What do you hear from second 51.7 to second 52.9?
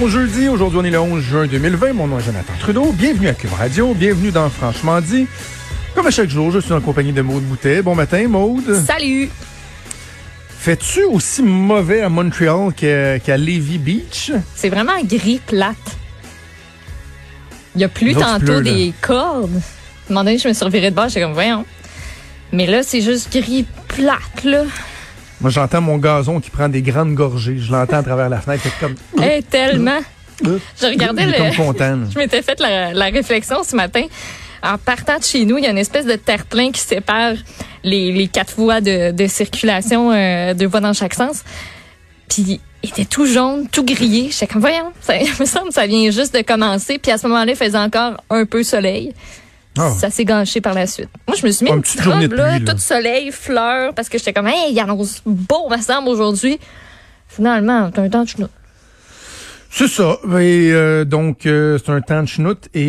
Une une petite robe, là, pluie, là. toute